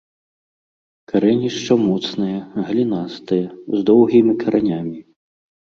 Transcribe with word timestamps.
Карэнішча 1.11 1.77
моцнае, 1.83 2.39
галінастае, 2.71 3.41
з 3.77 3.87
доўгімі 3.93 4.33
каранямі. 4.43 4.99